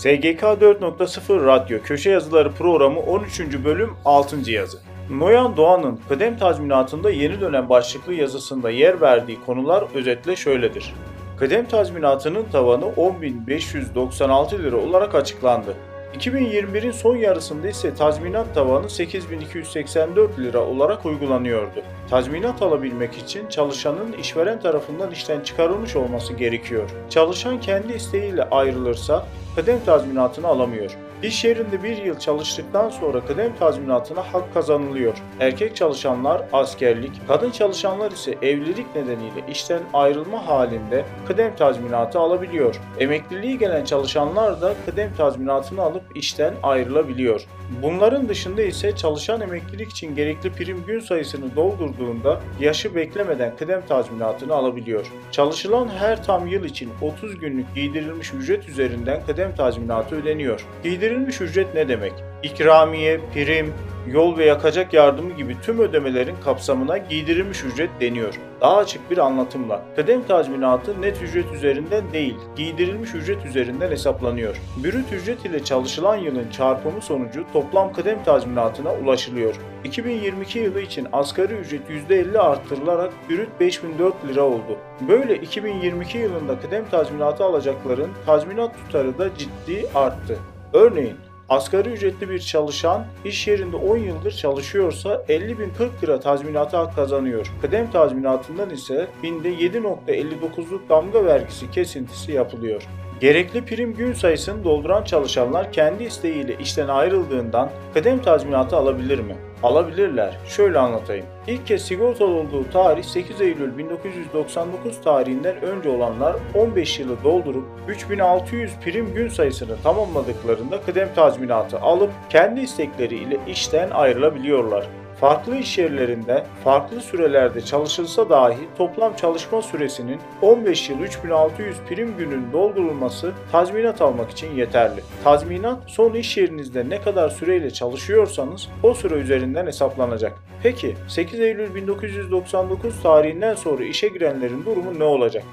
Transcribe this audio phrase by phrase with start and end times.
[0.00, 3.40] SGK 4.0 Radyo Köşe Yazıları Programı 13.
[3.64, 4.50] bölüm 6.
[4.50, 4.78] yazı.
[5.10, 10.94] Noyan Doğan'ın kıdem tazminatında yeni dönem başlıklı yazısında yer verdiği konular özetle şöyledir.
[11.38, 15.74] Kıdem tazminatının tavanı 10.596 lira olarak açıklandı.
[16.14, 21.82] 2021'in son yarısında ise tazminat tavanı 8284 lira olarak uygulanıyordu.
[22.10, 26.90] Tazminat alabilmek için çalışanın işveren tarafından işten çıkarılmış olması gerekiyor.
[27.10, 30.96] Çalışan kendi isteğiyle ayrılırsa kıdem tazminatını alamıyor.
[31.22, 35.14] İş yerinde bir yıl çalıştıktan sonra kıdem tazminatına hak kazanılıyor.
[35.40, 42.80] Erkek çalışanlar askerlik, kadın çalışanlar ise evlilik nedeniyle işten ayrılma halinde kıdem tazminatı alabiliyor.
[42.98, 47.46] Emekliliği gelen çalışanlar da kıdem tazminatını alıp işten ayrılabiliyor.
[47.82, 54.54] Bunların dışında ise çalışan emeklilik için gerekli prim gün sayısını doldurduğunda yaşı beklemeden kıdem tazminatını
[54.54, 55.06] alabiliyor.
[55.32, 60.66] Çalışılan her tam yıl için 30 günlük giydirilmiş ücret üzerinden kıdem tazminatı ödeniyor.
[61.10, 62.12] Giydirilmiş ücret ne demek?
[62.42, 63.74] İkramiye, prim,
[64.06, 68.34] yol ve yakacak yardımı gibi tüm ödemelerin kapsamına giydirilmiş ücret deniyor.
[68.60, 74.56] Daha açık bir anlatımla, kıdem tazminatı net ücret üzerinden değil, giydirilmiş ücret üzerinden hesaplanıyor.
[74.84, 79.54] Brüt ücret ile çalışılan yılın çarpımı sonucu toplam kıdem tazminatına ulaşılıyor.
[79.84, 84.78] 2022 yılı için asgari ücret %50 arttırılarak brüt 5004 lira oldu.
[85.08, 90.38] Böyle 2022 yılında kıdem tazminatı alacakların tazminat tutarı da ciddi arttı.
[90.72, 91.16] Örneğin
[91.48, 97.52] Asgari ücretli bir çalışan iş yerinde 10 yıldır çalışıyorsa 50.040 lira tazminata hak kazanıyor.
[97.62, 102.82] Kıdem tazminatından ise binde 7.59'luk damga vergisi kesintisi yapılıyor.
[103.20, 109.36] Gerekli prim gün sayısını dolduran çalışanlar kendi isteğiyle işten ayrıldığından kıdem tazminatı alabilir mi?
[109.62, 110.38] Alabilirler.
[110.46, 111.26] Şöyle anlatayım.
[111.46, 118.72] İlk kez sigortalı olduğu tarih 8 Eylül 1999 tarihinden önce olanlar 15 yılı doldurup 3600
[118.84, 124.86] prim gün sayısını tamamladıklarında kıdem tazminatı alıp kendi istekleriyle işten ayrılabiliyorlar.
[125.20, 132.52] Farklı iş yerlerinde farklı sürelerde çalışılsa dahi toplam çalışma süresinin 15 yıl 3600 prim günün
[132.52, 135.00] doldurulması tazminat almak için yeterli.
[135.24, 140.32] Tazminat son iş yerinizde ne kadar süreyle çalışıyorsanız o süre üzerinden hesaplanacak.
[140.62, 145.44] Peki 8 Eylül 1999 tarihinden sonra işe girenlerin durumu ne olacak?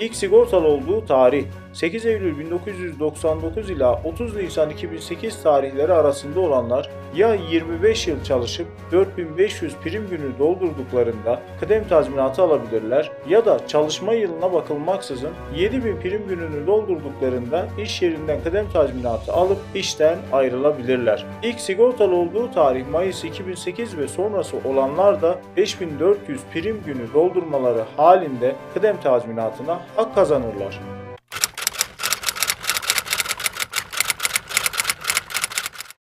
[0.00, 7.34] İlk sigortalı olduğu tarih 8 Eylül 1999 ila 30 Nisan 2008 tarihleri arasında olanlar ya
[7.34, 15.30] 25 yıl çalışıp 4500 prim günü doldurduklarında kıdem tazminatı alabilirler ya da çalışma yılına bakılmaksızın
[15.56, 21.26] 7000 prim gününü doldurduklarında iş yerinden kıdem tazminatı alıp işten ayrılabilirler.
[21.42, 28.54] İlk sigortalı olduğu tarih Mayıs 2008 ve sonrası olanlar da 5400 prim günü doldurmaları halinde
[28.74, 30.99] kıdem tazminatına hak kazanırlar.